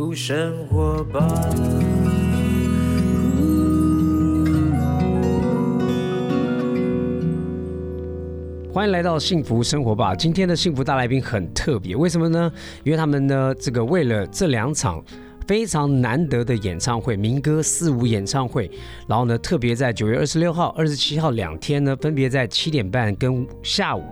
[0.00, 1.20] 福生活吧。
[8.72, 10.14] 欢迎来到幸福生活吧！
[10.14, 12.50] 今天的幸福大来宾很特别，为什么呢？
[12.82, 15.04] 因为他们呢，这个为了这两场
[15.46, 18.70] 非常难得的演唱会——民歌四五演唱会，
[19.06, 24.02] 然后呢，特别在九月二十六号、二十七号两天呢，分别在七点半跟下午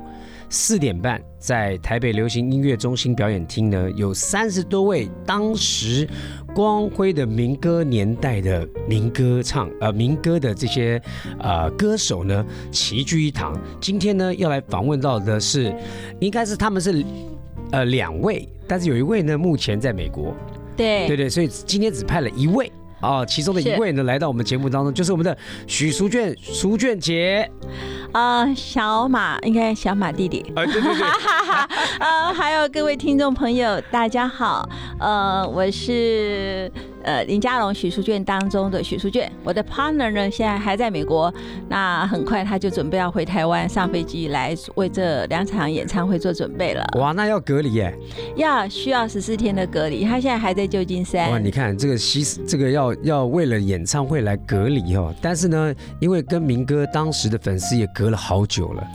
[0.50, 6.08] 四点半，在台北流行音乐中心表演厅呢，有三十多位当时
[6.54, 11.00] 光辉的民歌年代的民歌唱呃民歌的这些
[11.38, 13.54] 呃歌手呢齐聚一堂。
[13.80, 15.74] 今天呢要来访问到的是，
[16.18, 17.04] 应该是他们是
[17.70, 20.34] 呃两位，但是有一位呢目前在美国，
[20.76, 22.72] 对对对，所以今天只派了一位。
[23.00, 27.50] 哦，其中的一位呢，来到我们节目当中，就是我们的许淑娟，淑娟姐。
[28.12, 30.40] 呃，小马应该小马弟弟。
[30.56, 31.06] 啊，对对对。
[32.00, 34.68] 呃，还有各位听众朋友，大家好。
[34.98, 36.70] 呃，我是。
[37.08, 41.32] 呃，林家龙许淑娟当中的许淑娟，我的 partner 呢，现在还在美国，
[41.66, 46.84] 那很快他就准备要回台湾上飞机来为这两场演唱会做准备了。
[46.98, 47.98] 哇，那要隔离耶？
[48.36, 51.30] 要需要十四天的隔离，他现在还在旧金山。
[51.30, 58.86] 哇，你看这个西，这个要要为了演唱会来隔离哦，但是呢，因为跟明哥当时的粉丝也隔了好久了。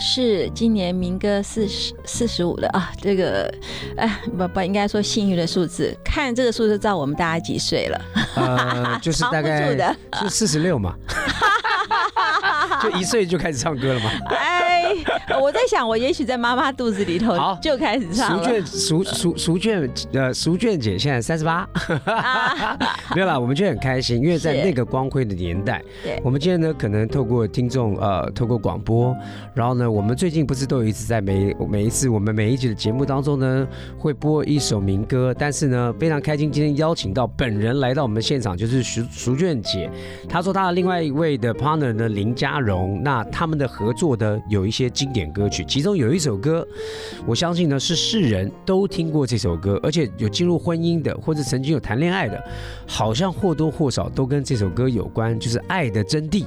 [0.00, 3.52] 是今年明哥四十四十五了啊，这个
[3.96, 8.00] 哎不不应该说幸运的数字，看这个数字知道我们大家几岁了。
[8.36, 9.76] 呃， 就是大概
[10.20, 10.94] 就四十六嘛。
[12.82, 14.10] 就一岁就开始唱歌了嘛？
[14.30, 14.94] 哎，
[15.40, 18.44] 我在想，我也许在妈妈肚子里头就开始唱了。
[18.44, 21.68] 卷熟熟熟卷呃熟卷姐现在三十八，
[23.14, 29.16] 没有啦，我们就很开心，因为在那个光辉的年代，对，我们今天呢可能透过听众呃透过广播，
[29.54, 33.66] 然后呢我们最近不是都有一直在每每一次我们每一集的节目当中呢
[33.98, 39.90] 会播一首民歌，但是呢非常开心今天邀请到本人来到我们现场，就是熟熟卷姐，
[40.28, 43.00] 她说她的另外一位的 partner 呢林家荣。
[43.02, 46.66] 那他们的合作的有一些经典歌曲，其中有一首歌，
[47.26, 52.42] 我相信呢是世人都听过这首歌，而且有进入婚姻的或者曾经有谈恋爱的，
[52.86, 56.42] 好像或多或少都跟这首歌有关，就是《爱的真谛》，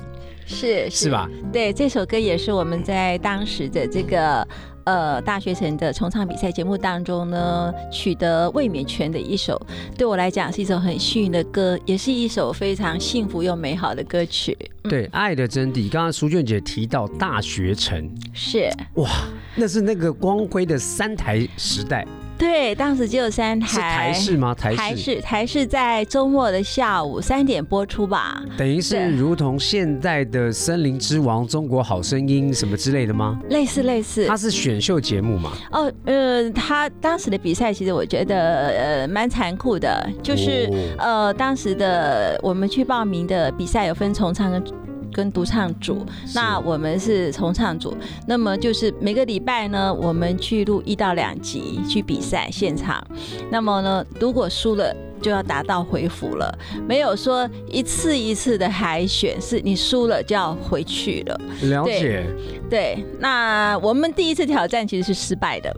[0.45, 1.29] 是是吧？
[1.51, 4.47] 对，这首歌也是我们在当时的这个。
[4.85, 9.59] 呃，大学城的重唱比赛节目当中呢，取得卫冕权的一首，
[9.97, 14.57] 对我来讲是一首很幸运的歌，也是一首非常幸福又美好的歌曲。
[14.83, 19.09] 对，《爱的真谛》，刚刚苏娟姐提到大学城，是哇，
[19.55, 22.05] 那是那个光辉的三台时代。
[22.37, 24.53] 对，当时只有三台，是台式吗？
[24.53, 28.43] 台式，台式在周末的下午三点播出吧。
[28.57, 33.39] 等于是如同现在的《森林之王》《中国好声音》什么之类的吗？
[33.49, 35.53] 类似类似，它是选秀节目嘛？
[35.71, 44.63] 哦，呃，他当时的比赛其实我觉得呃蛮残酷的，就是呃当时的我们去报名的比赛有分重唱跟。
[45.13, 47.95] 跟独唱组，那我们是重唱组，
[48.27, 53.05] 那么就是每个礼拜呢，我们去录一到两集去比赛现场，
[53.49, 56.57] 那么呢，如果输了就要达到回府了，
[56.87, 61.39] 没有说一次一次的海选，是你输了就要回去了。
[61.61, 62.25] 了解，
[62.69, 65.73] 对，那我们第一次挑战其实是失败的。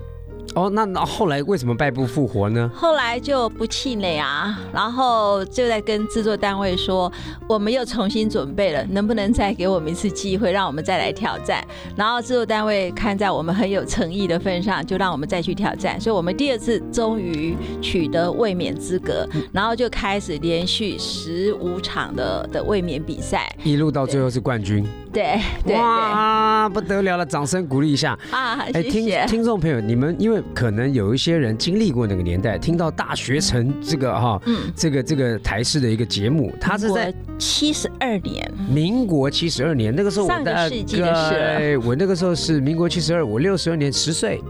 [0.53, 2.72] 哦，那那后来为什么败不复活呢？
[2.73, 7.11] 后来就不气馁啊，然后就在跟制作单位说，
[7.47, 11.61] 我们又重新准备了，能不能再给我们一次机会，让我们再来挑战？
[11.95, 16.00] 然后制作单位看在我们很有诚意的份上，就让我们再去挑战。
[16.00, 24.88] 所以，我们第二次终于取得卫冕资格，然后就开始连续十五场的的卫冕比赛，一路到最后是冠军。
[25.16, 25.40] 对，
[25.74, 28.19] 哇，不得了了，掌声鼓励一下。
[28.31, 28.60] 啊！
[28.74, 40.69] 哎，听听众朋友，你们因为可能有一些人经历过那个年代，听到大学城这个哈，嗯，这个这个台式的一个节目，它是在七十二年，民国七十二年，那个时候我大概
[41.86, 44.42] 我那个时候是民国七十二，我六十二年十岁。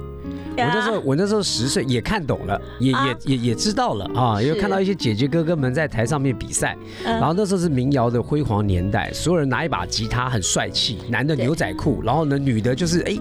[0.58, 13.18] 我那时候，我那时候十岁，也看懂了，也也也也知道了啊，因为看到一些姐姐哥哥们在台上面比赛，然后那时候是民谣的辉煌年代，所有人拿一把吉他很帅气，男的牛仔裤，然后呢，女的就是哎，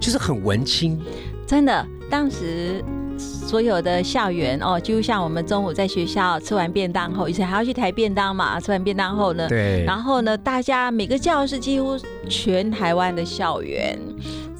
[0.00, 0.98] 就是很文青，
[1.46, 2.82] 真的，当时
[3.18, 11.98] 所有的校园哦，就像我们中午在学校吃完便当后，以前还要去抬便当嘛，吃完便当后呢，对，然后呢，大家每个教室几乎
[12.28, 13.98] 全台湾的校园。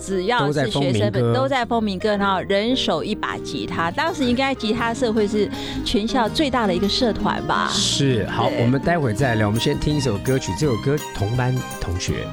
[0.09, 3.91] 只要是学生们都在风鸣歌，然后人手一把吉他。
[3.91, 5.47] 当时应该吉他社会是
[5.85, 7.69] 全校最大的一个社团吧？
[7.71, 8.25] 是。
[8.29, 9.49] 好，我们待会再聊。
[9.49, 12.27] 我们先听一首歌曲，这首歌同班同学。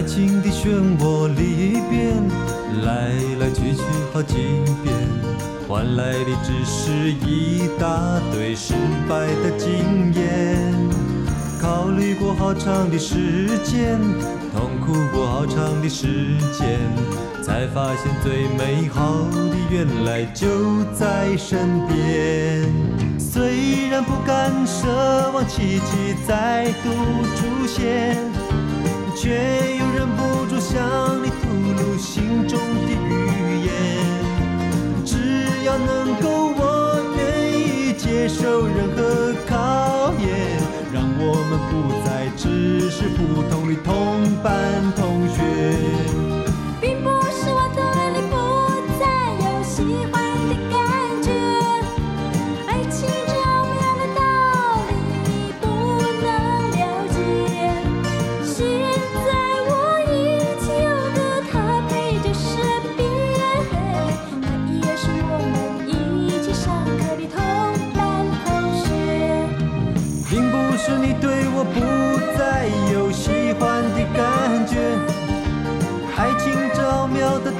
[0.00, 2.26] 爱情的漩涡里边，
[2.82, 3.82] 来来去去
[4.14, 4.34] 好几
[4.82, 4.94] 遍，
[5.68, 8.72] 换来的只是一大堆失
[9.06, 10.72] 败的经验。
[11.60, 14.00] 考虑过好长的时间，
[14.54, 16.06] 痛苦过好长的时
[16.50, 16.78] 间，
[17.42, 22.66] 才发现最美好的原来就在身边。
[23.18, 24.86] 虽然不敢奢
[25.34, 26.88] 望奇迹再度
[27.36, 28.16] 出现。
[29.22, 29.28] 却
[29.78, 29.84] 又
[32.00, 33.14] 心中的语
[33.66, 33.68] 言。
[35.04, 36.60] 只要能够我
[37.16, 37.20] 愿
[37.52, 40.58] 意接受任何考验，
[40.92, 41.72] 让我们不
[42.04, 43.92] 再只是普通的同
[44.42, 44.50] 班
[44.96, 46.29] 同学。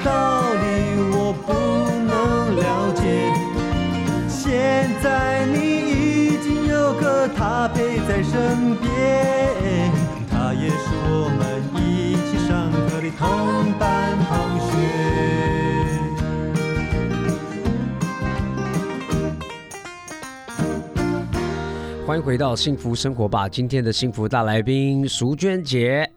[0.04, 0.66] 道理
[1.12, 1.52] 我不
[2.06, 3.02] 能了解。
[4.28, 9.90] 现在你已经有个他陪在身边，
[10.30, 11.40] 他也是我们
[11.76, 14.30] 一起上课的同班同
[14.70, 14.72] 学。
[22.06, 26.10] 欢迎回到幸福生活吧，今天的幸福大来宾淑娟姐。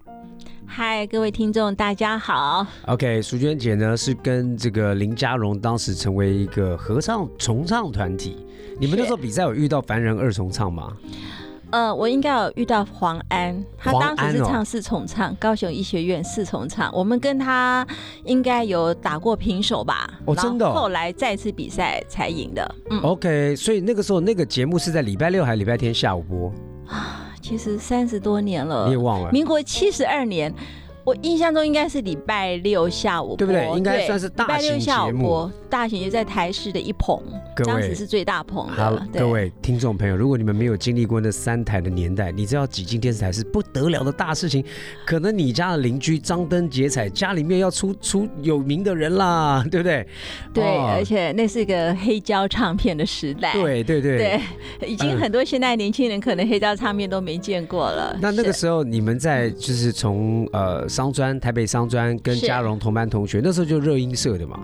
[0.75, 2.65] 嗨，各位听众，大家好。
[2.87, 8.43] OK，淑娟姐呢是跟这个林佳荣当时成为一个合唱重唱团体。
[8.79, 10.91] 你们那时候比赛有遇到凡人二重唱吗？
[11.69, 17.85] 呃，我应该有遇到黄安，他当时是唱四重唱，高雄医学院四重唱，我们跟他
[18.25, 20.09] 应该有打过平手吧？
[20.25, 22.75] 哦真的哦后后来再次比赛才赢的。
[22.89, 26.51] 嗯，OK，所以那个时候那个节目是在礼拜六还是礼拜天下午播？
[27.43, 30.51] 其实三十多年了你也，忘了，民国七十二年。
[31.03, 37.21] 我印象中应该是礼拜六下午播，对不对应该算是大型六下午节目播，大型就在台视的一棚，
[37.55, 44.63] 各位当时是最大棚好各位听众朋友，如果你们没有经历过那三台的年代，你知道挤进电视台是不得了的大事情。
[45.05, 50.07] 可能你家的邻居张灯结彩，家里面要出 出有名的人啦， 对不对？
[50.53, 53.51] 对，哦而且那是一个黑胶唱片的时代。
[53.53, 54.39] 对对对。
[54.79, 58.17] 对，已经很多现在年轻人可能黑胶唱片都没见过了。
[58.21, 64.59] 那那个是时候你们在就是从呃商专台北商专跟嘉荣同班同学，那时候就热音社的嘛，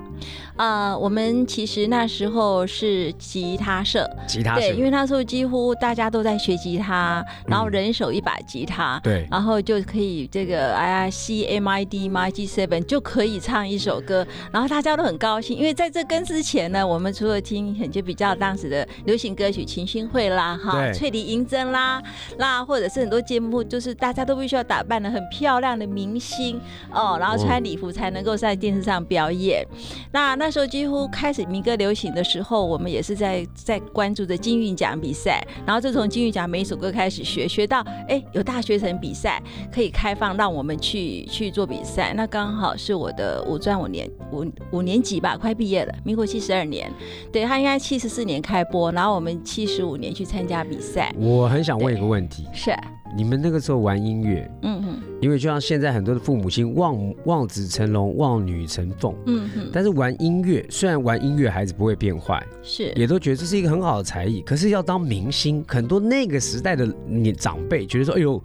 [0.57, 4.61] 呃，我们其实那时候是吉他社，吉他社。
[4.61, 8.99] 对，因为那时候几乎大家都在学吉他，然后人手一把吉他。
[9.03, 9.27] 对。
[9.31, 21.99] 然后就可以这个哎呀 C M I D M I G Seven 就可以唱一首歌，然后大家都很高兴，因为在这跟之前呢，我们除了听很就比较当时的流行歌曲秦勋会啦、哈翠梨银针啦，
[22.37, 26.59] 那或者是很多节目，就是大家都必须要打扮的很漂亮的明星
[26.91, 29.65] 哦，然后穿礼服才能够在电视上表演。
[30.11, 42.13] 那那时候几乎开始民歌流行的时候，我们也是在在关注着金韵奖比赛，然后就从金韵奖每一首歌开始学，学到哎有大学城比赛可以开放让我们去去做比赛。
[42.15, 46.91] 那刚好是我的五专五年五五年级吧，快毕业了，民国七十二年，
[47.31, 51.13] 对他应该七十四年开播，然后我们七十五年去参加比赛。
[51.17, 52.75] 我很想问一个问题，是，
[53.15, 68.41] 你们那个时候玩音乐，嗯嗯，因为就像现在很多的父母亲望望子成龙、望女成凤，嗯哼，但是玩音乐虽然玩音乐孩子不会变坏，是也都觉得这是一个很好的才艺，可是要当明星，很多那个时代的你长辈觉得说，哎呦，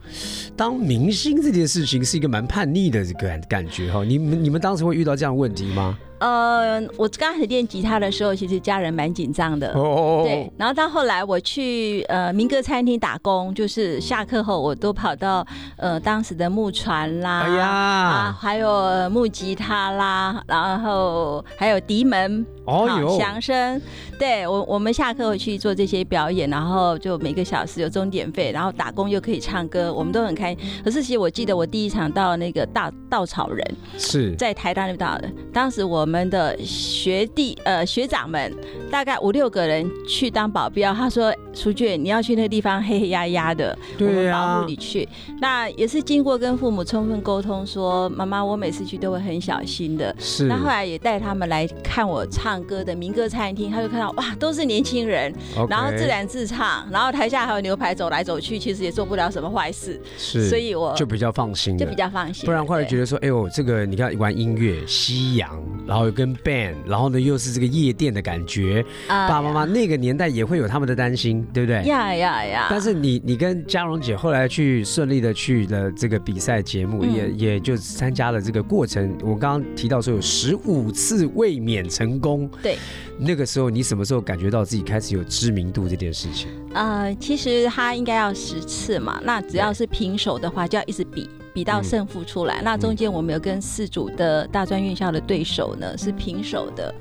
[0.56, 4.04] 当明星这件事情是一个蛮叛逆的这个感感觉哈。
[4.04, 5.99] 你们你们当时会遇到这样的问题吗？
[6.18, 9.73] 呃，我刚开始练吉他的时候，其实家人蛮紧张的。
[9.75, 22.87] 哦对，然后到后来我去呃民歌餐厅打工，就是下课后我都跑到呃当时的木船啦，哎呀啊，还有呃木吉他啦，然后还有笛门，好
[23.18, 23.80] 响声，
[24.18, 30.59] 对我我们下课会去做这些表演，然后就每个小时有钟点费，然后打工又可以唱歌，我们都很开心。
[30.85, 35.30] 可是其实我记得我第一场到那个稻稻草人，是在台大那边到的。
[35.52, 38.52] 当时我们的学弟呃学长们
[38.90, 45.08] 大概五六个人去当保镖，他说：“淑娟，你要去那个地方黑黑压压的，我们对啊保护你去。”
[45.40, 50.14] 那也是经过跟父母充分沟通说，妈妈，我每次去都会很小心的。
[50.18, 55.34] 是，那后来也带他们来看我唱歌的民歌餐厅，他就看到哇，都是年轻人
[55.70, 61.94] 然后自然自唱，然后台下还有牛排走来走去，其实也做不了什么坏事，是，所以我就比较放心就比。
[61.94, 62.44] 较放心。
[62.44, 65.62] 不然后来觉得得说，哎呦，这个你看玩音乐、西洋，
[65.94, 71.76] 然后又跟 band，然后呢又是这个夜店的感觉，爸爸妈妈那个年代也会有他们的担心，对不对？
[71.76, 72.66] 哎呀呀呀！
[72.68, 79.16] 但是你你跟嘉荣姐后来去顺利的去了这个比赛节目，嗯也也就参加了这个过程。
[79.22, 82.76] 我刚刚提到说有十五次卫冕成功，对，
[83.16, 86.48] 那个时候你什么时候感觉到自己开始有知名度这件事情？
[86.72, 91.30] 呃，其实他应该要十次嘛，那只要是平手的话，就要一直比。
[91.54, 96.92] 比到嗯胜负出来，那中间我们有跟四组的大专院校的对手呢是平手的，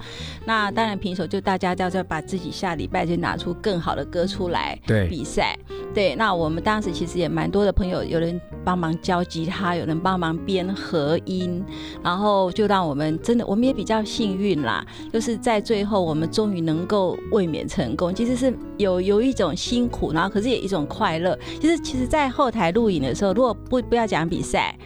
[0.46, 5.58] 那当然平手就大家要再把自己下礼拜就拿出更好的歌出来对，比赛。
[5.94, 11.64] 对，那我们当时其实也蛮多的朋友，有人帮忙教吉他，有人帮忙编和音，
[12.04, 21.38] 然后就让我们真的，我们也比较幸运啦，就是在最后我们终于能够卫冕成功，其实是有有一种辛苦，然后可是也一种快乐。
[21.62, 24.78] 其实其实，在后台录影的时候，如果不不要讲比赛，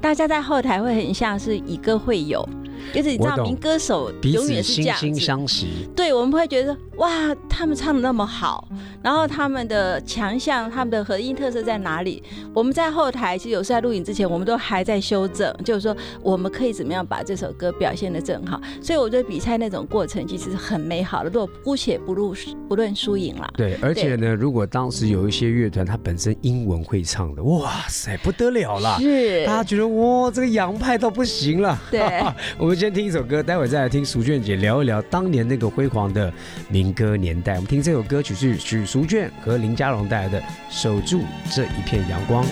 [0.00, 2.46] 大家在后台会很像是一个会友。
[2.94, 5.88] 就是你知道，我懂民歌手永远是这样子，相惜。
[5.94, 8.68] 对，我们会觉得哇，他们唱的那么好，
[9.02, 12.22] 然后他们的强项、他们的合音特色在哪里？
[12.54, 18.60] 我们在后台，其实有时候在录影之前，我们都还在修正，就是说我们可以怎么样把这首歌表现的正好。
[18.80, 21.30] 所以我觉得比赛那种过程其实是很美好的。
[21.30, 22.34] 如果姑且不入
[22.68, 28.98] 不论输赢啦，对，而且呢，如果当时有一些乐团，他本身英文会唱的，哇塞，不得了啦！
[29.00, 31.78] 是大家觉得哇，这个洋派到不行了。
[31.90, 32.22] 对
[32.58, 36.30] 我们先听一首歌，待会再来听淑娟姐聊一聊当年那个辉煌的
[36.68, 37.54] 民歌年代。
[37.54, 42.44] 我们听这首歌曲是许淑娟和林家荣带来的《守住这一片阳光》。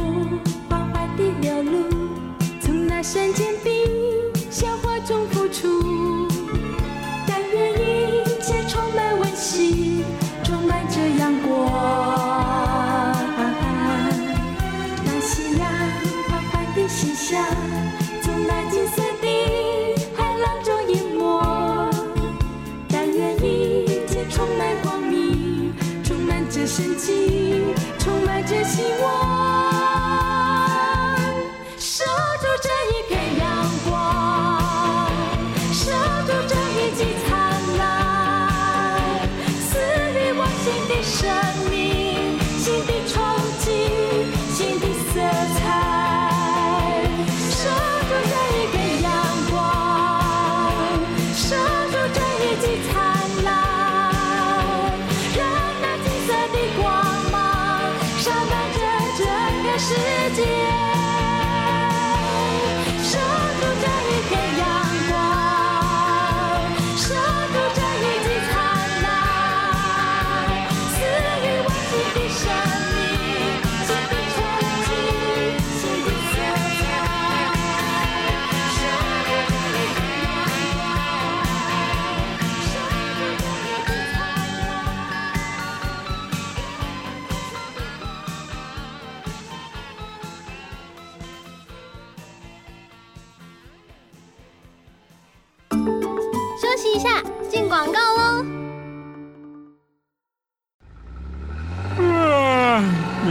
[0.00, 0.40] 大音符
[0.70, 1.84] 缓缓地流露，
[2.60, 3.49] 从那山间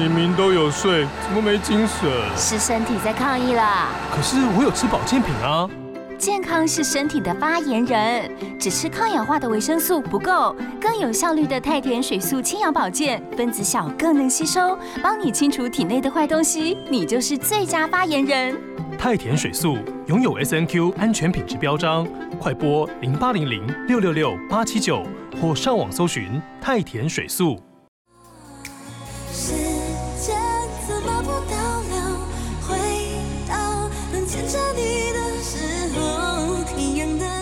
[0.09, 2.09] 明明都有睡，怎么没精神？
[2.35, 3.89] 是身体在抗议啦。
[4.11, 5.69] 可是我有吃保健品啊。
[6.17, 18.57] 健康是身体的发言人，只吃抗氧化的维生素不够，更有效率的太田水素清氧保健，分子小更能吸收，帮你清除体内的坏东西，你就是最佳发言人。
[18.97, 22.05] 太田水素拥有 S N Q 安全品质标章，
[22.39, 25.05] 快拨零八零零六六六八七九
[25.39, 27.57] 或上网搜寻太田水素。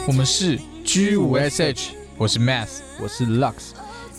[0.07, 3.71] 我们是 G 五 SH，我是 Math，我是 Lux。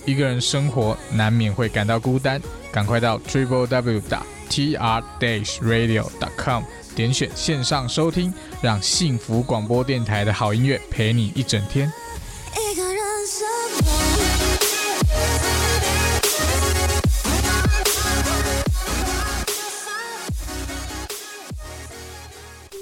[0.04, 2.38] 一个人生活难免会感到孤单，
[2.70, 4.20] 赶快到 triple W 点
[4.50, 11.90] TR Dash Radio.com 点选线上收听，让幸福广播电台的好音乐陪你一整天。
[12.52, 13.48] 一个人生
[13.86, 14.17] 活。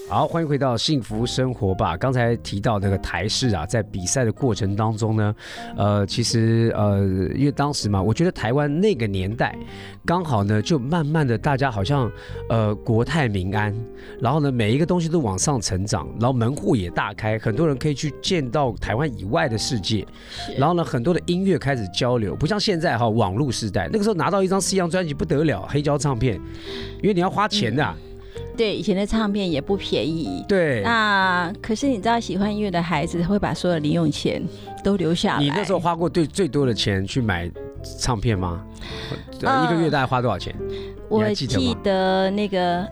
[0.09, 1.97] 好，欢迎回到幸福生活吧。
[1.97, 5.35] 刚才提到那个台式啊，在比赛的过程当中呢，
[5.77, 7.01] 呃，其实呃，
[7.35, 9.59] 因为当时嘛，我觉得台湾那个年代
[10.05, 12.09] 刚好呢，就慢慢的大家好像
[12.49, 13.75] 呃国泰民安，
[14.21, 20.07] 然后呢每一个东西都往上成长，然后门户也大开，很多人可以去见到台湾以外的世界，
[20.57, 26.41] 然后呢很多的音乐开始交流，不像现在哈网络时代，那个时候拿到一张西洋专辑不得了，黑胶唱片，
[27.03, 27.97] 因为你要花钱的啊、
[28.57, 30.45] 对，以前的唱片也不便宜。
[30.49, 30.83] 对。
[30.83, 34.43] 那可是你知道，喜欢音乐的孩子会把所有零用钱
[34.83, 35.43] 都留下来。
[35.43, 37.51] 你那时候花过最最多的钱去买
[37.99, 38.65] 唱片吗？
[39.43, 40.55] 呃一个月大概花多少钱？
[41.09, 42.87] 我还记得那个，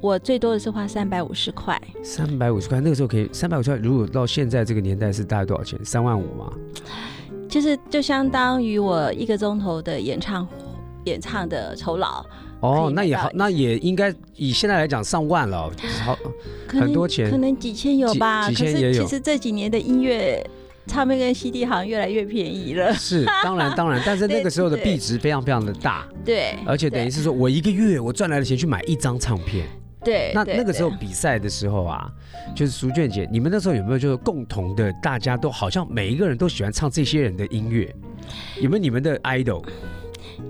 [0.00, 1.80] 我最多的是花三百五十块。
[2.02, 5.78] 三百五十块，那个时候可以三百五十块，如果到现在这个年代是大概多少钱？
[5.84, 6.52] 三万五吗？
[7.48, 10.46] 就是就相当于我一个钟头的演唱
[11.04, 12.30] 演唱的酬劳，可
[12.62, 15.70] 哦，那也好，那也应该以现在来讲上万了，
[16.04, 16.16] 好
[16.68, 18.48] 很多钱可能几千有吧。
[18.48, 20.40] 几可千也有其实这几年的音乐
[20.86, 22.94] 唱片跟 CD 好像越来越便宜了。
[22.94, 29.66] 是当然 当然，但是那个时候的币值非常非常的大，对，而且等于是说我一个月我赚来的钱去买一张唱片。
[30.04, 32.10] 对，那那个时候比赛的时候啊，
[32.56, 37.92] 就是淑娟姐，你们那时候有没有就是共同的，大家都好像每一个人都喜欢唱这些人的音乐？
[38.60, 39.64] 有没有你们的 idol？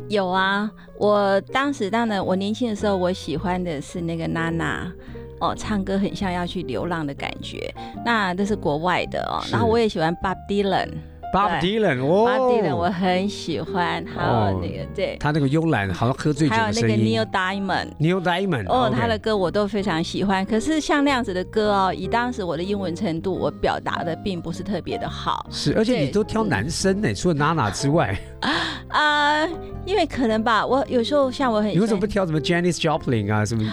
[0.08, 4.92] 有啊，我当时当然我年轻的时候，我喜欢的是那个娜娜。
[5.40, 9.42] 哦，唱歌很像要去流浪的感觉，那这是国外的哦。
[9.50, 10.88] 然后我也喜欢 Bob Dylan，
[11.32, 17.26] Bob Dylan 哦 Bob Dylan 我很喜欢，还有那个对，他那个慵懒，好像喝醉酒还有那个的声音 Neil。
[17.32, 17.88] Diamond。
[17.98, 28.14] Neil Diamond 哦，他的歌我都非常喜欢，可是像那样子的歌哦，以当时我的英文程度，我表达的并不是特别的好是，而且你都挑男生呢，除了娜娜之外，
[28.88, 29.46] 啊、
[29.86, 33.64] 因为可能吧，我有时候像我很你为什么不挑什么 Janis Joplin 啊什么？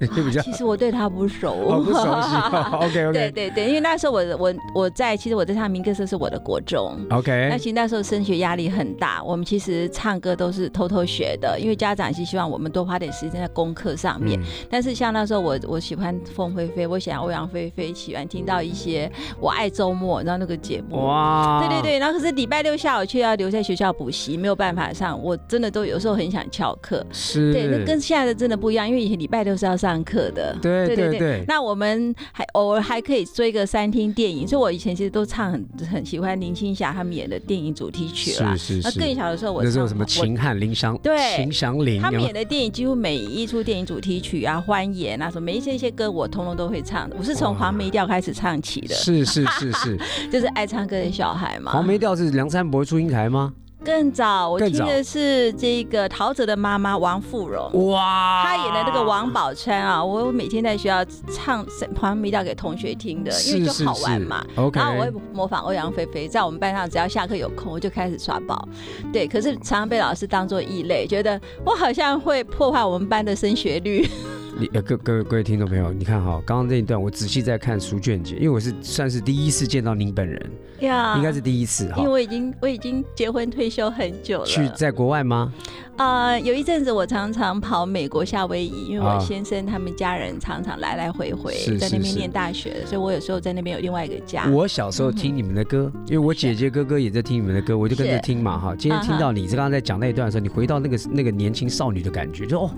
[0.06, 2.36] 比较欢其实我对他不熟，哦不熟悉。
[2.76, 6.96] OK 对 OK 对对，因为那时候我我我在，其实我在唱民歌社是我的国中。
[7.10, 14.40] OK，那其实那时候升学压力很大，我们其实唱歌都是偷偷学的，因为家长是希望我们多花点时间在功课上面。
[14.40, 20.96] 嗯但是像那时候我我喜欢凤飞飞，我喜欢欧阳菲菲，喜欢听到一些我爱周末，你知道那个节目。
[21.06, 27.04] 哇，对对对，然后可是礼拜六下午却要留在学校补习，没有办法上，我真的都有时候很想翘课。
[27.12, 30.54] 是，对，那跟现在的真的不一样，因为以前礼拜六是要上上课的。
[30.60, 38.50] 对对对对那我们还偶尔还可以追个三厅电影，所以我以前其实都唱很很喜欢林青霞他们演的电影主题曲啦。
[38.50, 47.16] 那是是是更小的时候我唱那时候什么秦汉林祥对秦祥林，他们演的电影几乎每一出电影主题曲啊、欢颜啊什么，每一些一些歌我通通都会唱的。
[47.18, 49.98] 我是从哇黄梅调开始唱起的，是是是是，
[50.30, 51.72] 就是爱唱歌的小孩嘛。
[51.72, 53.52] 黄梅调是梁山伯祝英台吗？
[53.84, 57.88] 更早，我听的是这个陶喆的妈妈王富荣。
[57.90, 61.64] 哇，她演的那个王宝钏啊，我每天在学校唱
[61.98, 64.44] 黄梅调给同学听的，因为就好玩嘛。
[64.48, 68.68] 是是 OK 然后我会模仿欧阳菲菲，在我们班上只要下课有空，我就开始耍宝。
[69.12, 74.08] 对，可是常常被老师当做异类，觉得我好像会破坏我们班的升学率。
[74.56, 82.10] 你呃各各位各位听众朋友，你看哈，刚刚那一段我仔细在看书卷姐，因为我是算是第一次见到您本人，呀应该是第一次哈因为。
[82.10, 84.46] 我已经我已经结婚退休很久了。
[84.46, 85.52] 去在国外吗？
[85.96, 94.46] 呃，有一阵子我常常跑美国夏威夷，因为啊我先生他们家人常常来来回回在那边念大学，所以我有时候在那边有另外一个家。
[94.50, 98.74] 我小时候听你们的歌，因为我姐姐哥哥也在听你们的歌，我就跟着听嘛哈。
[98.76, 102.70] 今天听到你刚刚在讲那一段的时候，你回到那个那个年轻少女的感觉，就哦，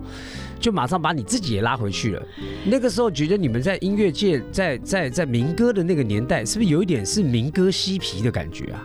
[0.60, 2.22] 就马上把你自己也拉回去了。
[2.64, 8.84] 那个时候觉得你们在音乐界，在在在民歌的那个年代，是不是有一点是民歌嬉皮的感觉啊？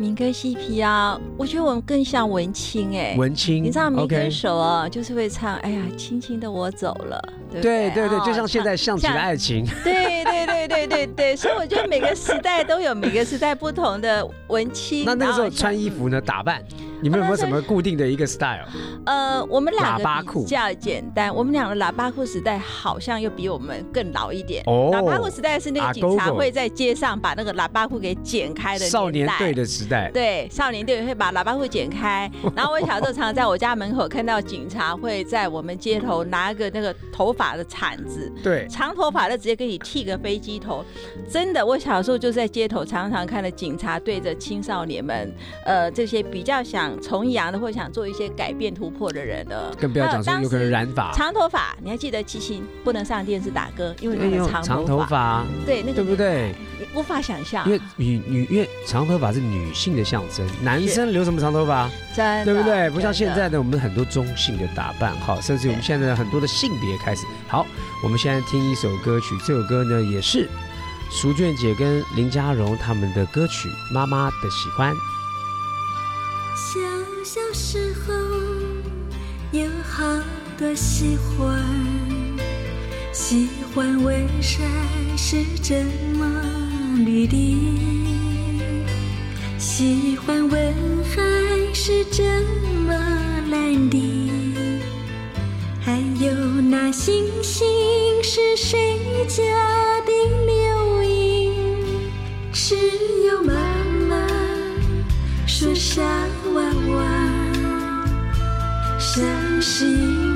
[0.00, 15.02] 民歌嬉皮啊，我觉得我们更像文青哎、文青，你知道民歌手啊，就是会唱，哎呀，轻轻的我走了，对不对对就像现在像极了像爱情，对对对对对对，所以我觉得每个时代都有每个时代不同的文青。
[15.06, 16.62] 那那个时候穿衣服呢，打扮，
[17.00, 18.66] 你们有没有什么固定的一个 style？
[19.06, 24.62] 呃，我们两个比较简单，我们两个喇叭裤时代好像又比我们更老一点。
[24.66, 24.90] 哦。
[24.92, 38.66] 喇叭裤时代是那啊个警察会在街上把那个喇叭裤给剪开的少年队的时代，对，少年队会把喇叭裤剪开， 然后我小时候常常在我家门口看到警察会在我们街头拿个那个头发的铲子，对。
[38.68, 40.84] 长头发的直接给你剃个飞机头。
[41.30, 45.32] 真的，我小时候就在街头常常看到警察对着青少年们，
[45.64, 56.54] 呃，这些比较想从阳的或者想做一些改变突破的人的，更不要讲说有可能染发，长头发，你还记得七星不能上电视打歌，因为哎呦那个长长头发，发，对那个对不对？
[56.78, 62.90] 你无法想象，因为女女因为长头发是女性的象征，男生留什么长头发，真的对不对？
[62.90, 67.26] 不像现在的我们很多中性的打扮，哈，甚至我们现在的很多的性别开始。
[67.48, 67.66] 好，
[68.02, 70.48] 我们现在听一首歌曲，这首歌呢也是
[71.10, 74.94] 淑娟姐跟林嘉荣他们的歌曲《妈妈的喜欢》。
[76.58, 76.80] 小
[77.24, 78.12] 小时候
[79.52, 80.02] 有好
[80.58, 81.56] 多喜欢，
[83.12, 84.64] 喜欢为啥
[85.16, 85.84] 是这
[86.18, 86.28] 么
[87.06, 87.36] 绿的？
[89.56, 91.22] 喜欢问海
[91.72, 92.24] 是这
[92.84, 92.92] 么
[93.50, 94.80] 蓝的？
[95.80, 99.44] 还有那星星是谁家
[100.00, 100.12] 的
[100.44, 102.10] 流萤？
[102.52, 102.74] 只
[103.28, 103.54] 有妈
[109.60, 110.27] 是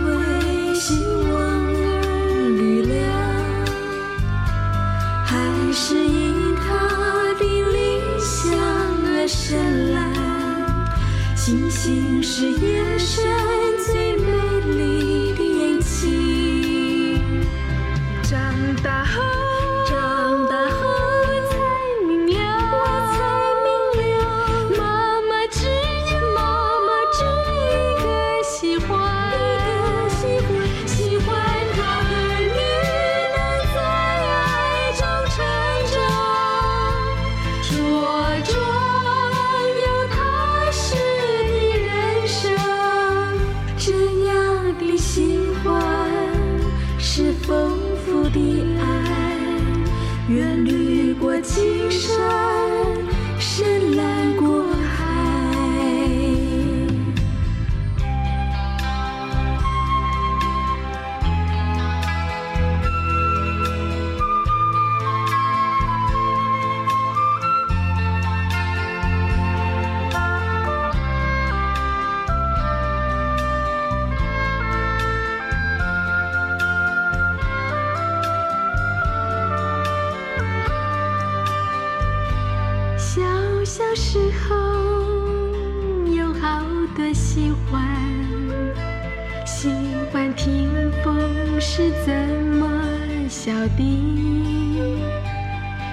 [93.76, 93.80] 的，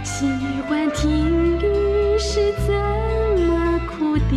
[0.03, 0.25] 喜
[0.67, 1.63] 欢听雨
[2.17, 2.73] 是怎
[3.45, 4.33] 么哭的，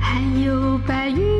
[0.00, 1.31] 还有白云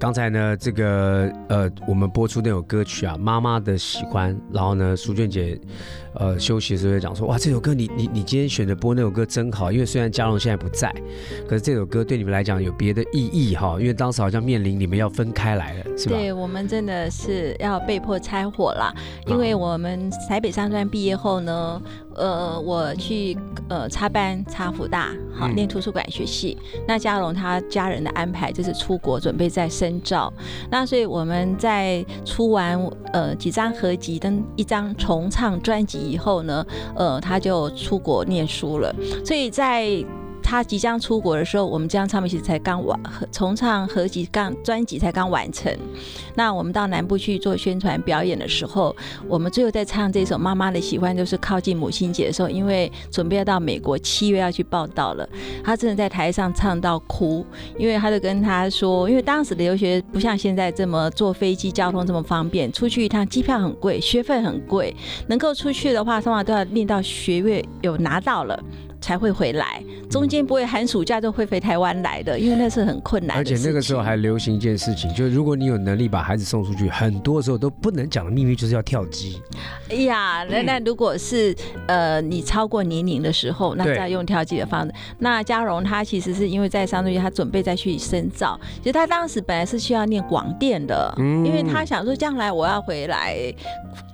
[0.00, 4.34] 刚才呢，这个呃，我们播出那首歌曲啊，妈妈的喜欢。
[4.50, 5.60] 然后呢，淑娟姐，
[6.14, 10.90] 呃，休息的时候讲说，哇，这首歌你你你今天选择播那首歌真好，因为虽然嘉荣现在不在，
[11.46, 16.16] 可是这首歌对你们来讲有别的意义哈，因为当时好像面临你们要分开来了，是吧？
[16.16, 18.94] 对我们真的是要被迫拆伙啦，
[19.26, 21.80] 因为我们台北商专毕业后呢，
[22.20, 23.36] 呃，我去
[23.68, 26.56] 呃插班插福大，好嗯念图书馆学系。
[26.86, 30.32] 那嘉荣他家人的安排就是出国准备在深造，
[30.70, 32.78] 那所以我们在出完
[33.12, 40.04] 呃几张合集跟一张重唱专辑以后呢，呃，他就出国念书了，所以在。
[40.50, 42.98] 他即将出国的时候，我们这张唱片其实才刚完，
[43.30, 45.72] 重唱合集刚专辑才刚完成。
[46.34, 48.94] 那我们到南部去做宣传表演的时候，
[49.28, 55.28] 我们最后在唱这首《妈妈的喜欢》，就是靠近母亲节的时候，因为准备要到美国七月要去报道了，
[55.62, 57.46] 他真的在台上唱到哭，
[57.78, 64.96] 因为他就跟他说，因为当时的留学不像现在这么坐飞机交通这么方便，出去一趟机票很贵，学费很贵，
[65.28, 68.60] 能够出去的话，通常都要念到学位有拿到了。
[69.00, 79.40] 才会回来，中间不会寒暑假就会回台湾来的，因为那是很困难的而且那个时候还流行一件事情，就是如果你有能力把孩子送出去，很多时候都不能讲的秘密就是要跳机。
[79.88, 81.54] 哎呀，嗯那那如果是
[81.86, 84.92] 呃你超过年龄的时候，那对再用跳机的方式。
[85.18, 93.36] 那嘉荣他其实是因为在上个月，他准备再去深造，其实他当时本来是需要念广电的，嗯因为他想说将来我要回来。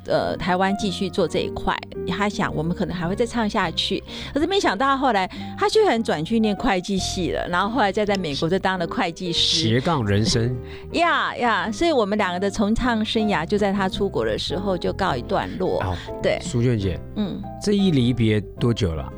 [0.08, 1.76] 呃，台湾继续做这一块，
[2.08, 10.56] 他想我们可能还会再唱下去，可是没想到他后来他居然转去念会计系了，然后后来再在美国就当了会计师，斜杠人生，
[10.92, 15.80] 呀呀，所以我们两个的重唱生涯就在他出国的时候就告一段落。
[15.80, 19.12] 好，对，苏娟姐，嗯，这一离别多久了？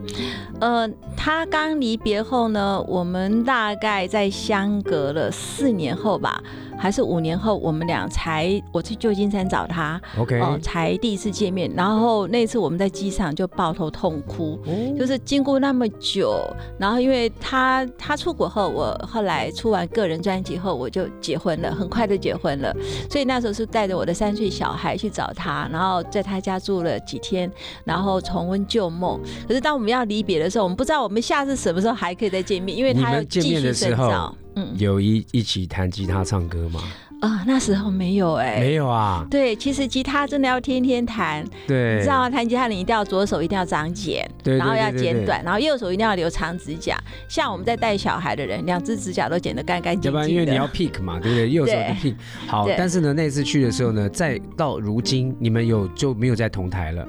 [0.61, 6.43] 呃，他刚离别后呢，我们大概在相隔了四年后吧，
[6.79, 11.71] 还是五年后，我们俩才我去旧金山找他，OK，哦、才第一次见面。
[11.77, 14.59] 然后那次我们在机场就抱头痛哭，
[14.97, 16.41] 就是经过那么久，
[16.79, 22.75] 然后因为他他出国后，我后来出完个人专辑后，我就结婚了，很快就结婚了。
[23.11, 27.51] 所以那时候是带着我的三岁小孩去找他，然后在他家住了几天，
[27.85, 29.21] 然后重温旧梦。
[29.49, 34.35] 可是当我们要离别的时候，我们不知道我们下次什么时候还可以再见面，因为他要继续的时候深造。
[34.59, 36.81] 嗯有一一起弹吉他唱歌吗？
[37.21, 42.31] 啊，那时候没有哎、没有啊，对，其实吉他真的要天天弹，对，你知道吗？
[42.31, 46.97] 弹吉他你一定要左手一定要长茧，对，对然后要剪短，然后右手一定要留长指甲。
[47.29, 50.19] 像我们在带小孩的人，两只指甲都剪得干干净净的。
[50.19, 51.51] 要不然因为你要 pick 嘛，对不对？
[51.51, 52.15] 右手的 pick。
[52.47, 57.05] 好，但是呢，那次去的时候呢，再到如今，你们有就没有在同台了。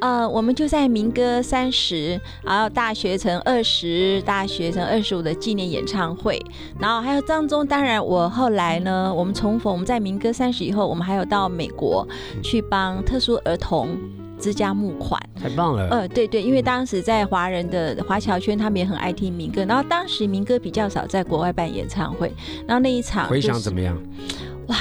[0.00, 6.40] 呃，我们就在民歌三十，然后大学城二十，大学城二十五的纪念演唱会，
[6.78, 12.06] 然后还有当中，当然我后来呢，我们重逢，我们在民歌三十以后，我们还有到美国
[12.42, 13.88] 去帮特殊儿童
[14.38, 15.20] 之家募款。
[15.40, 15.88] 太棒了。
[15.88, 22.32] 呃，对对，因为当时在华人的华侨圈，他们也很爱听民歌，然后当时民歌比较少在国外办演唱会，
[22.66, 23.96] 然后那一场、回想怎么样？
[24.68, 24.76] 哇！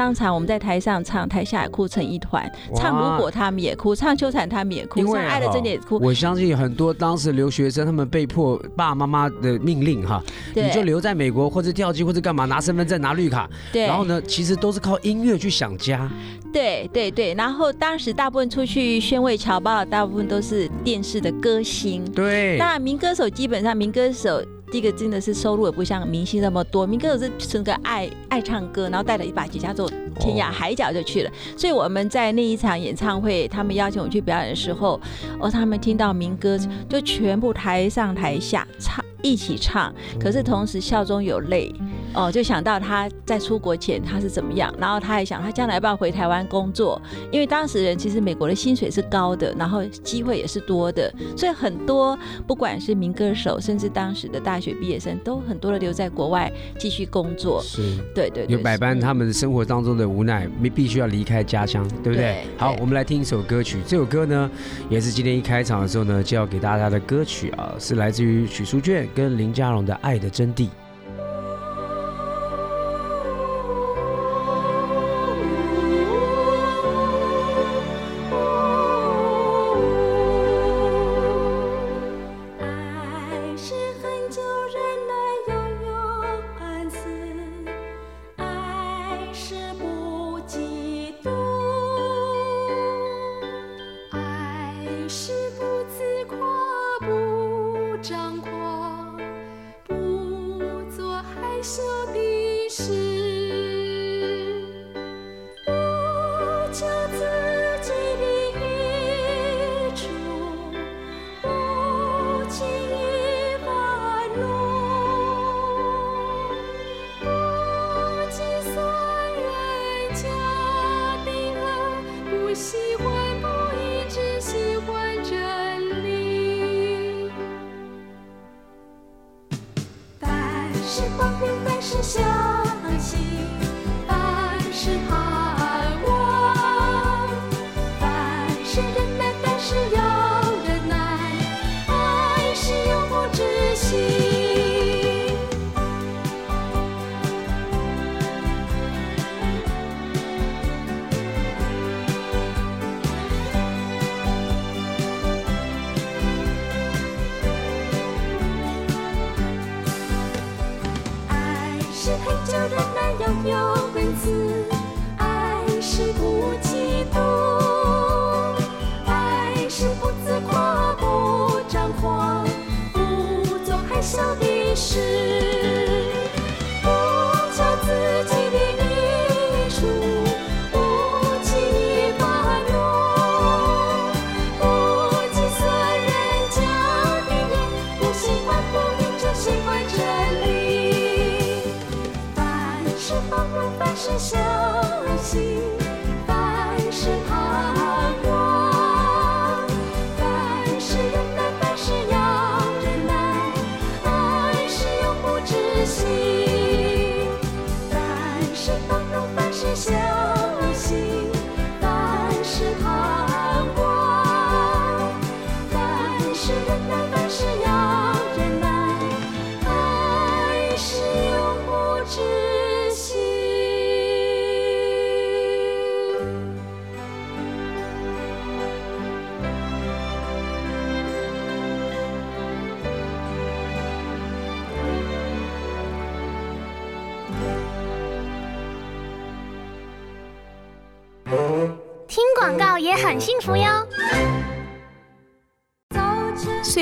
[0.00, 2.50] 当场我们在台上唱，台下也哭成一团。
[2.74, 5.98] 唱如果他们也哭，唱秋蝉他们也哭，因为唱爱的真的也哭。
[6.00, 16.10] 我相信很多当时留学生，他们被迫爸爸妈妈的命令哈，你就留在美国或者跳机或者干嘛，拿身份证拿绿卡，对，然后呢，其实都是靠音乐去想家。
[16.50, 22.10] 对对对，然后当时大部分出去宣慰侨胞的，大部分都是电视的歌星。
[22.12, 31.30] 对，那民歌手基本上，民歌手第一个真的是收入也不像明星那么多，明哥是纯个爱爱唱歌，然后带了一把吉他走天涯海角就去了。
[31.56, 35.00] 所以我们在那一场演唱会，他们邀请我去表演的时候，
[35.40, 41.72] 哦，他们听到民歌就全部台上台下唱一起唱，可是同时笑中有泪。
[42.12, 57.62] 哦，就想到他在出国前他是怎么样，然后他还想他将来要不要回台湾工作，因为当时人其实美国的薪水是高的，然后机会也是多的，所以很多不管是民歌手，甚至当时的大学毕业生，都很多的留在国外继续工作。
[57.62, 62.44] 是对对对，有百般嗯他们生活当中的无奈，没必须要离开家乡，对不对对？
[62.58, 64.50] 好，我们来听一首歌曲，这首歌呢，
[64.88, 70.66] 也是今天一开场的时候呢，就要给大家的歌曲啊，是来自于许淑娟跟林家荣的《爱的真谛》。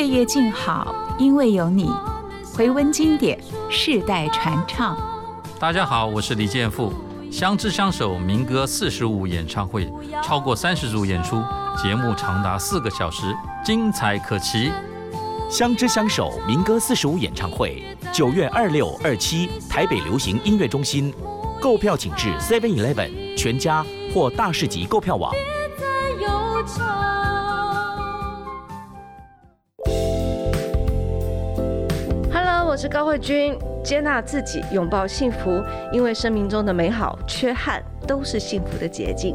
[0.09, 1.92] 岁月静好，因为有你。
[2.56, 3.38] 回温经典，
[3.68, 4.96] 世代传唱。
[5.61, 6.90] 大家好，我是李健富。
[7.30, 9.92] 相知相守民歌四十五演唱会，
[10.24, 11.44] 超过三十组演出，
[11.76, 14.72] 节目长达四个小时，精彩可期。
[15.50, 21.12] 相知相守民歌四十五演唱会，九月二六、二七台北流行音乐中心，
[21.61, 23.84] 购票请至 Seven Eleven 全家
[24.14, 25.34] 或大市集购票网。
[26.66, 27.38] 再
[32.78, 33.58] 是高慧君。
[33.82, 35.60] 接纳自己，拥抱幸福，
[35.92, 39.34] 因为生命中的美好、缺憾都是幸福的捷径。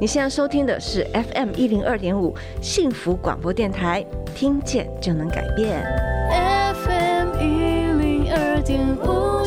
[0.00, 4.02] 你现在收听的是 FM 一零二点五幸福广播电台，
[4.34, 5.84] 听见就能改变。
[6.74, 9.44] FM 一零二点五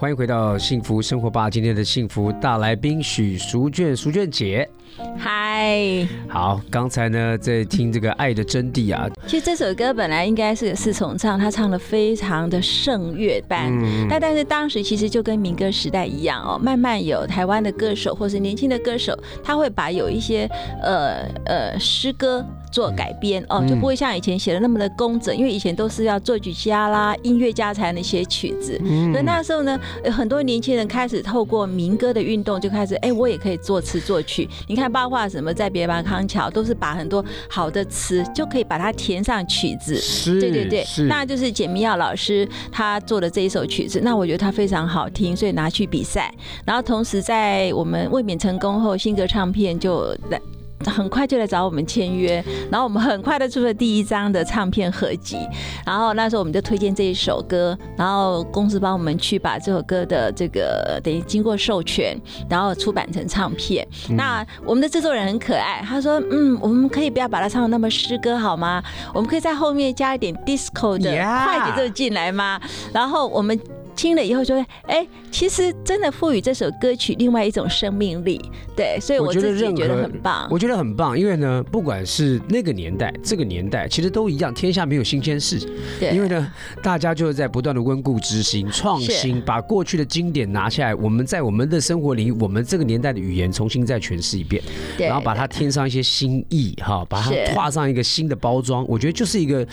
[0.00, 4.70] 欢迎回到幸福生活吧，今天的幸福大来宾许淑娟，淑娟姐。
[5.18, 13.72] 嗨，好，刚才呢在听这个《爱的真谛》啊，其实这首歌本来应该是个四重唱，他唱的非常的圣乐般。
[13.72, 20.48] 嗯那但是当时其实就跟民歌时代一样哦，慢慢有台湾的歌手或是年轻的歌手，他会把有一些
[20.80, 28.80] 呃呃诗歌做改编哦，嗯就不会像以前写的那么的工整，因为以前都是要作曲家啦、音乐家才能写曲子。
[28.84, 34.48] 嗯可那时候呢，有很多年轻人开始透过民歌的运动，就开始哎，我也可以作词作曲。
[34.66, 39.96] 你看，包括什么在别邦康桥，都是把很多好的词就可以把它填上曲子。
[39.96, 46.32] 是，对对对，那就是简明耀老师他做的这一首曲子，那我觉得他非常好听，所以拿去比赛。
[46.64, 50.40] 然后同时在我们卫冕成功后，新歌唱片就来。
[50.86, 55.38] 很快就来找我们签约，然后我们很快的出了第一张的唱片合集，
[55.84, 62.16] 然后那时候我们就推荐这一首歌，然后公司帮我们去把这首歌的这个等于经过授权，
[62.48, 63.86] 然后出版成唱片。
[64.10, 68.82] 那我们的制作人很可爱，他说：“嗯，我们可以不要把它唱的那么诗歌好吗？
[69.12, 72.60] 我们可以在后面加一点 disco 的快节奏进来吗？”
[72.94, 73.58] 然后我们。
[73.98, 78.40] 听了以后就会，哎，其实真的赋予这首歌曲另外一种生命力，
[78.76, 80.46] 对，所以我觉得任自己也觉得很棒。
[80.48, 85.58] 我觉得很棒，因为呢，不管是那个年代、这个年代，其实都一样，天下没有新鲜事。
[85.98, 94.62] 对，因为呢，大家就是在不断的温故知新、创新，把过去的经典拿下来，我们在我们的生活里，我们这个年代的语言重新再诠释一遍，
[94.96, 95.08] 对。
[95.08, 99.66] 然后把它添上一些新意，哈，把它画上一个新的包装，我觉得就是一个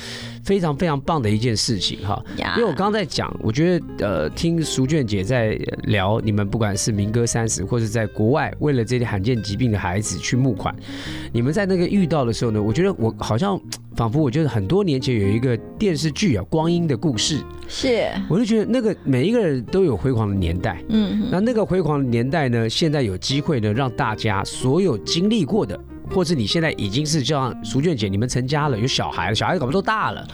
[0.44, 2.20] 非常非常棒的一件事情，哈。
[2.58, 10.76] 因为我刚刚在讲，我觉得呃听淑娟姐在聊，你们不管是民歌三十，或者在国外为了这些罕见疾病的孩子去募款，
[11.32, 13.60] 你们在那个遇到的时候呢，我觉得我好像
[13.96, 25.80] 仿佛我觉得很多年前有一个电视剧啊，《光阴的故事》，是，我就觉得那个每一个人都有辉煌的年代，嗯，那那个辉煌的年代呢，现在有机会呢，让大家所有经历过的。
[26.14, 30.28] 或是你现在已经是像淑娟姐，你们成家了，有小孩了，小孩搞不都大了，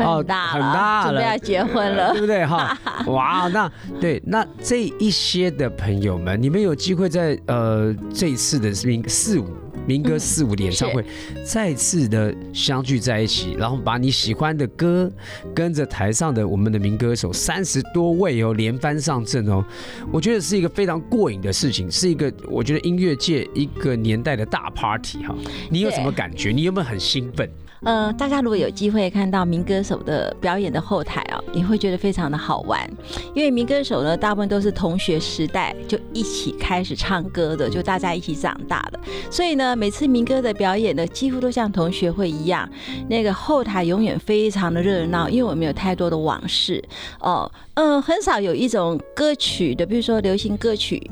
[0.00, 2.76] 哦很大很，大了，准备要结婚了，对不对哈？
[3.06, 3.70] 哇，那
[4.00, 9.46] 对那这一些的朋友们，你们有机会在呃这一次的四四五
[9.86, 11.04] 民歌四五的演唱会，
[11.44, 15.10] 再次的相聚在一起，然后把你喜欢的歌
[15.54, 19.64] 跟着台上的我们的民歌手三十多位哦连番上阵哦，
[20.12, 25.34] 我觉得是一个非常过瘾的事情，是一个我觉得音乐界一个年代的大 party 哈。
[25.70, 26.50] 你有什么感觉？
[26.52, 27.48] 你有没有很兴奋？
[27.84, 32.88] 呃，大家如果有机会看到民歌手的表演的后台哦，你会觉得非常的好玩，
[33.34, 42.68] 因为民歌手呢，大部分都是同学时代就一起开始唱歌的，就大家一起长大的，所以呢，每次民歌的表演呢，几乎都像同学会一样，
[43.08, 46.80] 那个后台永远非常的热闹，因为我们有太多的往事
[47.18, 51.10] 哦，嗯、很少有一种歌曲的，比如说流行歌曲。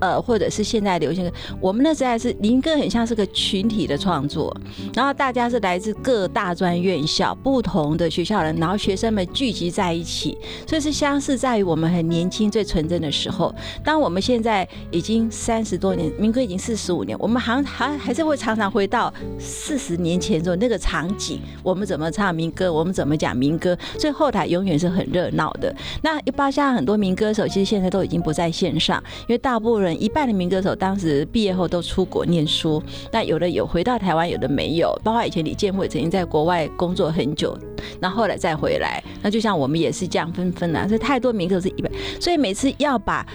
[0.00, 4.54] 呃，或者是现在流行歌，我们那时代是民歌，很像是个群体的创作，
[4.94, 10.36] 然后大家是来自各大专院校、不同的学校人，然后学生们聚集在一起，
[10.66, 13.54] 所以是相似在于我们很年轻、最纯真的时候。
[13.84, 25.74] 当我们现在已经三十多年，民歌已经四十五年，我们好像还还是会常常回到四十年前时候那个场景，我们怎么唱民歌，我们怎么讲民歌，所以后台永远是很热闹的。
[26.02, 32.82] 那一般像很多民歌手，其实现在都已经不在线上，因为大部分人一半的民歌手当时毕业后都出国念书，
[33.12, 34.96] 那有的有回到台湾，有的没有。
[35.02, 37.58] 包括以前李健富也曾经在国外工作很久，
[38.00, 39.02] 那后来再回来。
[39.22, 43.26] 那就像我们也是这样纷纷啊，所以太多民歌是一半，所以每次要把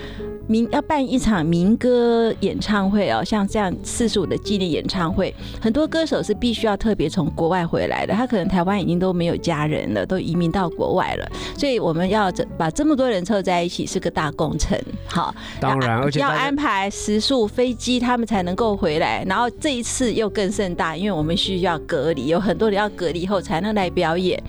[0.48, 14.78] 民要办一场民歌演唱会哦，像这样四十五的纪念演唱会，很多歌手是必须要特别从国外回来的，他可能台湾已经都没有家人了，都移民到国外了，所以我们要这把这么多人凑在一起是个大工程。
[15.08, 19.24] 好，当然，而且要安排食宿、飞机，他们才能够回来。
[19.26, 24.42] 然后这一次又更盛大，因为我们需要隔离，有很多人要隔离后才能来表演。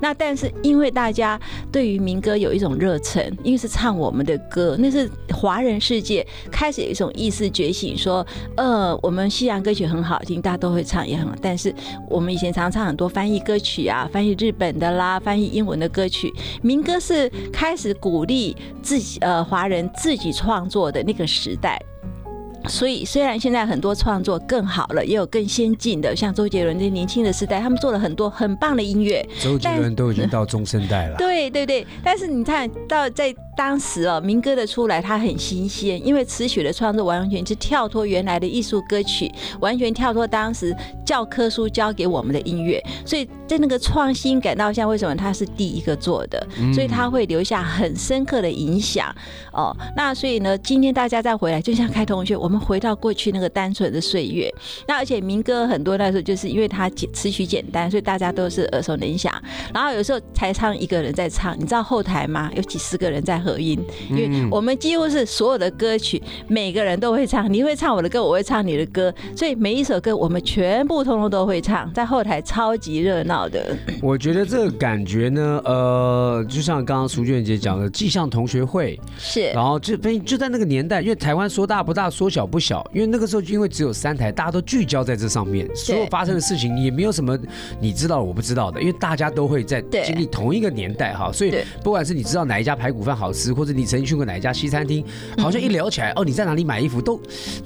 [0.00, 1.38] 那但是因为大家
[1.70, 8.26] 对于民歌有一种热忱，因为是唱我们的歌，那是华人世界开始有一种意识觉醒，说，
[8.56, 11.74] 呃，我们西洋歌曲很好听，大家都会唱也很好，但是
[12.08, 16.32] 我们以前常唱很多翻译歌曲啊，翻译日本的啦，翻译英文的歌曲，
[16.62, 21.76] 民歌是开始鼓励自己呃华人自己创作的那个时代。
[22.68, 29.20] 所以，虽然现在很多创作更好了，也有更先进的，像周杰伦这年轻的时代，他们做了很多很棒的音乐。
[29.40, 31.16] 周杰伦都已经到中生代了。
[31.18, 39.30] 对对对，但是你看到在当时哦，民歌的出来它很新鲜，因为词曲的创作完全是跳脱原来的艺术歌曲，
[39.60, 40.74] 完全跳脱当时
[41.04, 49.14] 教科书教给我们的音乐，所以在那个创新感到像为什么他是第一个做的，嗯所以他会留下很深刻的影响
[49.52, 49.76] 哦。
[49.94, 54.52] 那所以呢，今天大家再回来，就像开同学，我们回到过去那个单纯的岁月。
[54.88, 59.32] 那而且民歌很多那时候就是因为它简词曲简单，所以大家都是耳熟能详。
[59.74, 62.50] 然后有时候才唱一个人在唱，你知道后台吗？
[62.56, 63.78] 有几十个人在合音，
[64.10, 67.52] 因为嗯我们几乎是所有的歌曲，每个人都会唱。
[67.52, 73.76] 你会唱我的歌，我会唱你的歌，所以每一首歌我们全部通通都会唱，在后台超级热闹的。
[74.00, 87.38] 我觉得这个感觉呢，呃，就像刚刚苏娟姐讲的，既像同学会，是，然后就就在那个年代，因为台湾说大不大，说小不小，因为那个时候就因为只有三台，大家都聚焦在这上面，所有发生的事情也没有什么
[87.80, 95.04] 你知道的我不知道的，因为大家都会在经历同一个年代哈，所以不管是你知道哪一家排骨饭好吃，或者你曾经去过哪一家西餐厅，
[95.38, 97.20] 好像一聊起来，哦，你在哪里买衣服，都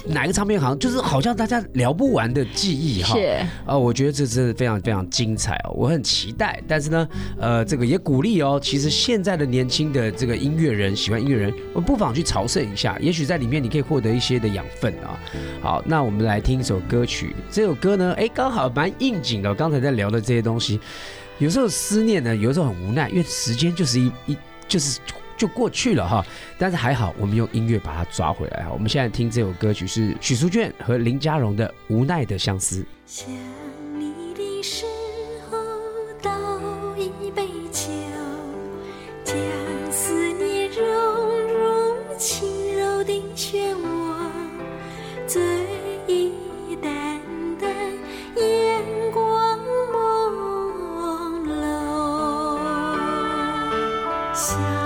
[0.06, 3.14] 哪个唱片行，就是好像大家聊不完的记忆哈。
[3.16, 6.62] 是呃，我觉得这真的非常非常精彩哦，我很期待。
[6.68, 7.08] 但是呢，
[7.38, 15.18] 呃，这个也鼓励哦，其实现在的年轻的这个音乐人，喜欢音乐人，我们不妨去朝圣一下，也许在里面你可以获得一些的养分啊。
[15.60, 19.54] 好，那我们来听一首歌曲，这首歌呢，哎，刚好蛮应景的。
[19.54, 20.78] 刚才在聊的这些东西，
[21.38, 24.36] 有时候思念呢，有时候很无奈，因为时间就是一一
[24.68, 25.00] 就是。
[25.36, 26.24] 就过去了哈，
[26.58, 28.70] 但是还好，我们用音乐把它抓回来哈。
[28.72, 32.80] 我们现在听这首歌曲是许淑娟和林家荣的《无奈的相思》。
[33.06, 33.28] 想
[33.98, 34.86] 你的时
[35.50, 35.58] 候，
[36.22, 36.30] 倒
[36.96, 37.90] 一杯酒，
[39.24, 39.36] 将
[39.90, 44.30] 思念融入轻柔的漩涡，
[45.26, 45.42] 醉
[46.06, 46.32] 意
[46.82, 47.20] 淡
[47.60, 47.70] 淡，
[48.36, 48.82] 眼
[49.12, 49.58] 光
[49.92, 49.94] 朦
[51.46, 51.56] 胧。
[54.34, 54.85] 想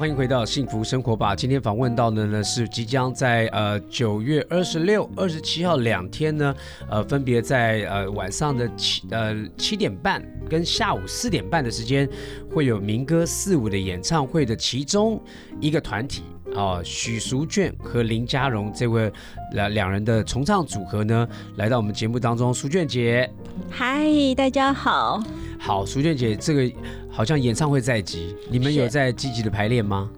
[0.00, 1.36] 欢迎回到幸福生活吧。
[1.36, 6.54] 今天访问到的呢是即将在呃九月二十六、二十七号两天呢，
[6.88, 12.08] 呃分别在呃晚上的七呃七点半跟下午四点半的时间，
[12.50, 15.22] 会有民歌四五的演唱会的其中
[15.60, 16.22] 一个团体。
[16.56, 19.12] 啊，许淑娟和林嘉荣这位
[19.52, 22.52] 两两人的重唱组合呢，来到我们节目当中。
[22.52, 23.30] 淑娟姐，
[23.70, 25.22] 嗨，大家好。
[25.62, 26.72] 好，淑娟姐，这个
[27.10, 30.10] 好像演唱会在即，你们有在积极的排练吗？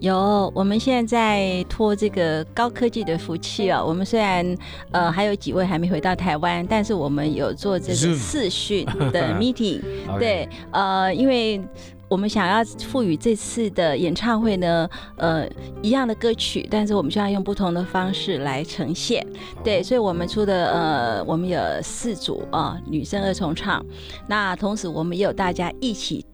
[0.00, 3.84] 有，我们现在在托这个高科技的福气哦。
[3.86, 4.56] 我们虽然
[4.92, 9.82] 呃还有几位还没回到台湾，但是我们有做这个视讯的 meeting。
[10.18, 11.60] 对，呃，因为
[12.08, 15.48] 我们想要赋予这次的演唱会呢，呃，
[15.82, 19.22] 一样的歌曲，但是我们需要用不同的方式来呈现。
[19.22, 23.84] 哦对，所以我们出的呃，我们有四组啊、女生二重唱，
[24.28, 26.24] 那同时我们也有大家一起。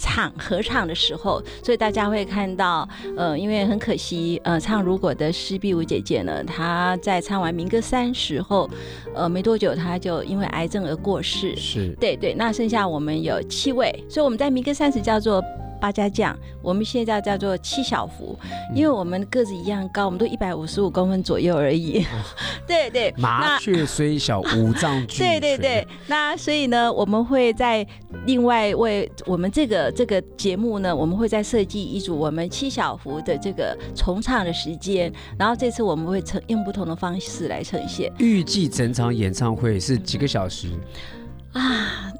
[0.00, 2.88] 唱合唱的时候，所以大家会看到，
[3.18, 8.68] 呃，因为很可惜，呃，唱如果的施碧梧姐姐呢，她在唱完民歌三时候，
[9.14, 11.54] 呃，没多久她就因为癌症而过世。
[11.54, 15.44] 是对对，那剩下我们有七位，所以我们在民歌三十叫做
[15.80, 18.38] 八家将，我们现在叫做七小福，
[18.74, 22.04] 因为我们个子一样高，我们都一百五十五公分左右而已。
[22.68, 25.40] 对对，麻雀虽小，五脏俱全。
[25.40, 27.84] 对对对，那所以呢，我们会在
[28.26, 40.68] 另外为我们这个这个节目呢，我们会再设计一组我们七小福的这个重唱的时间，然后这次我们会呈用不同的方式来呈现预计整场演唱会是几个小时？
[41.54, 42.12] 啊。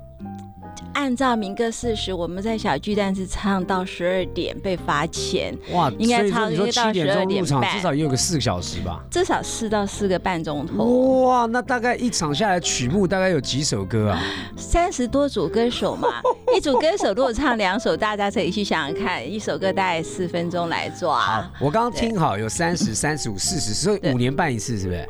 [0.92, 9.02] 按照民歌四十，我们在小巨蛋是唱到十二点被罚钱，哇，应该所以说你说唱应该到七点钟入12场，半至少也有个四个小时吧？
[9.10, 11.22] 至少四到四个半钟头。
[11.24, 14.22] 哇，那大概一场下来曲目大概有几首歌啊？
[14.56, 16.08] 三十多组歌手嘛，
[16.56, 21.48] 一组歌手如果唱两首，大家可以去想想看，一首歌大概四分钟来抓。
[21.60, 25.08] 我刚刚听好有三十、三十五、四十，所以五年办一次，是不是？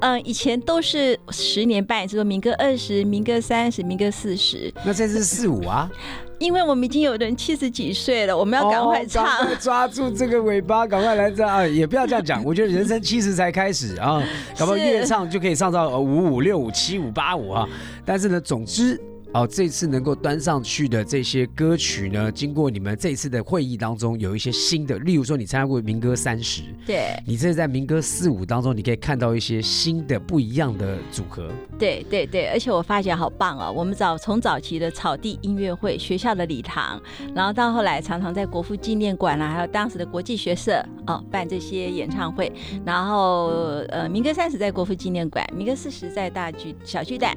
[0.00, 4.72] 嗯，以前都是十年办一次，说民歌二十、民歌三十、民歌四十。
[4.84, 5.90] 那这次四五啊？
[6.38, 9.24] 因为我们已经有人七十几岁了，我们要赶快唱。
[9.24, 11.64] 哦快抓住这个尾巴，赶快来这啊！
[11.64, 14.20] 也不要这样讲，我觉得人生七十才开始啊，
[14.58, 17.68] 搞不好越唱就可以上到呃五五六五七五八五啊。
[18.04, 19.00] 但是呢，总之。
[19.34, 31.48] 哦，这次能够端上去的这些歌曲呢，经过你们这一次的会议当中，有一些新的，例如说你参加过民歌三十，对你这次在民歌四五当中，你可以看到一些新的不一样的组合。
[31.78, 33.72] 对对对，而且我发觉好棒哦！
[33.74, 37.00] 我们早从早期的草地音乐会、学校的礼堂，
[37.34, 42.52] 然后到后来常常在国父纪念馆啦、还有当时的国际学社哦办这些演唱会，
[42.84, 43.46] 然后
[43.88, 47.34] 呃民歌三十在国父纪念馆，民歌四十在大巨小巨蛋，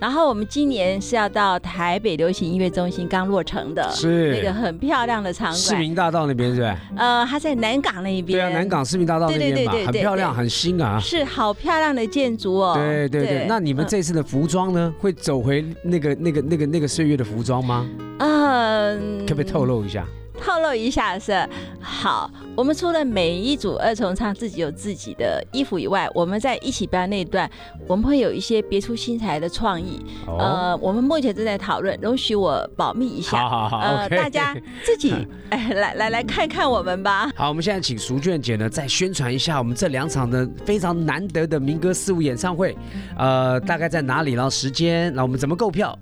[0.00, 6.78] 然后我们今年是要到台北流行音乐中心刚落成的，是那个很漂亮的场馆市，民大道那边是吧？
[6.96, 10.98] 呃，它在南港那边，对啊，南港市民大道那边嘛，很漂亮，很新啊。
[11.00, 17.86] 是好漂亮的建筑哦，对对对，那你们这次的服装呢，会走回那个那个那个那个岁月的服装吗？
[18.18, 20.06] 嗯，可不可以透露一下？
[20.40, 21.46] 透露一下是
[21.80, 27.50] 好，我们除了每一组二重唱自己有自己的衣服以外，我们在一起表演那一段，
[27.86, 30.04] 我们会有一些别出心裁的创意。
[30.26, 33.38] 哦呃，我们目前正在讨论，容许我保密一下。
[33.38, 35.14] 好好好呃大家自己
[35.50, 37.30] 哎来来来看看我们吧。
[37.36, 42.76] 好，我们现在请淑娟姐呢再宣传一下我们这两场的非常难得的民歌四五演唱会，
[43.16, 44.32] 呃，大概在哪里？
[44.32, 45.98] 然后时间，然后我们怎么购票？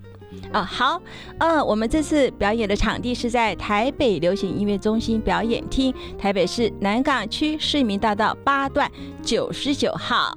[0.53, 1.01] 啊，好，
[1.39, 8.91] 嗯，我们这次表演的场地是在台北流行音乐中心表演厅，台北市南港区市民大道八段
[9.22, 10.34] 九十九号。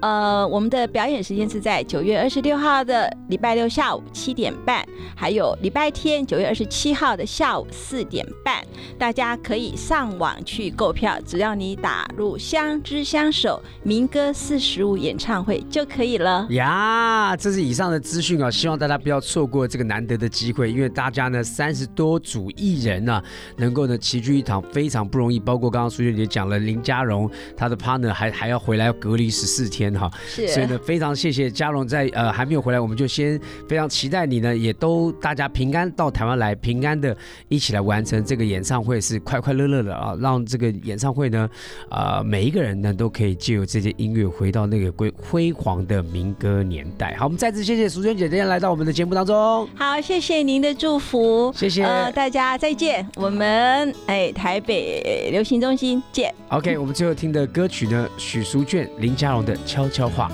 [0.00, 8.62] 呃，我们的表演时间是在九月二十六号的礼拜六下午七点半，还有礼拜天九月二十七号的下午四点半。
[8.98, 16.46] 大家可以上网去购票，只要你打入“相知相守民歌四十五演唱会”就可以了。
[16.50, 23.22] 呀，这是以上的资讯啊，希望大家不要错过这个难得的机会，因为大家呢三十多组艺人呢、
[23.56, 37.16] 能够呢齐聚一堂非常不容易，包括刚刚苏姐姐讲了林嘉荣，他的 partner 还还要回来隔离十四天哈，是所以呢非常谢谢嘉荣在呃还没有回来，我们就先非常期待你呢也都大家平安到台湾来，平安的
[37.48, 41.48] 一起来完成这个演唱会，是快快乐乐的啊，让这个演唱会呢
[41.88, 47.14] 呃、每一个人呢都可以借由这些音乐回到那个辉辉煌的民歌年代。
[47.18, 49.68] 好，我们再次谢谢淑娟姐今天来到我们的节目当中。
[49.74, 56.32] 好，谢谢您的祝福，谢谢呃，大家再见，我们哎台北流行中心见。
[56.48, 60.30] OK，我们最后听的歌曲呢，许淑娟、林嘉荣的《的悄悄话。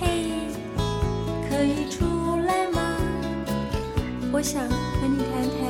[0.00, 0.26] 嘿，
[1.48, 2.04] 可以出
[2.46, 2.80] 来吗？
[4.32, 5.60] 我想和你谈谈。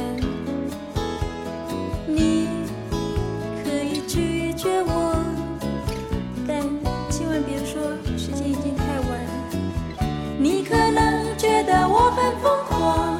[2.07, 2.49] 你
[3.62, 5.14] 可以拒绝我，
[6.49, 6.62] 但
[7.11, 7.83] 千万别说
[8.16, 9.11] 时间已经太晚。
[10.39, 13.20] 你可能觉得我很疯狂。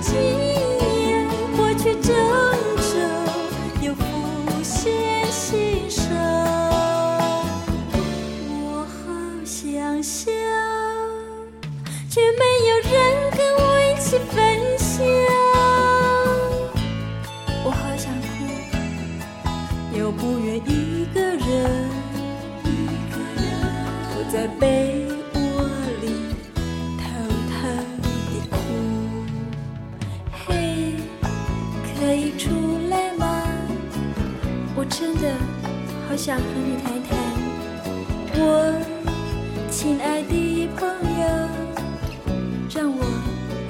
[0.00, 0.14] 今
[0.78, 1.26] 年
[1.56, 2.14] 过去整
[2.92, 2.92] 整，
[3.82, 4.02] 又浮
[4.62, 6.06] 现心上。
[8.48, 8.94] 我好
[9.44, 10.30] 想笑，
[12.08, 12.92] 却没有人
[13.36, 14.38] 跟我一起分
[14.78, 14.88] 享。
[17.64, 18.28] 我好想哭，
[19.98, 21.40] 又不愿一个人。
[22.64, 22.66] 一
[23.10, 23.42] 个人，
[24.14, 24.89] 我在悲。
[36.22, 37.16] 想和你谈谈，
[38.34, 38.44] 我
[39.70, 40.86] 亲爱的朋
[41.18, 41.24] 友，
[42.68, 43.02] 让我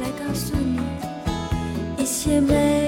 [0.03, 0.80] 来告诉你
[2.03, 2.80] 一些美。